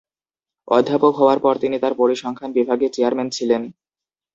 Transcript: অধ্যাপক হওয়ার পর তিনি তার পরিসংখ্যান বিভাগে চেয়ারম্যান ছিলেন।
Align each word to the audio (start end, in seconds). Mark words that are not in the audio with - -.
অধ্যাপক 0.67 1.13
হওয়ার 1.19 1.39
পর 1.39 1.53
তিনি 1.57 1.75
তার 1.79 1.93
পরিসংখ্যান 1.93 2.49
বিভাগে 2.57 2.87
চেয়ারম্যান 2.95 3.29
ছিলেন। 3.29 3.61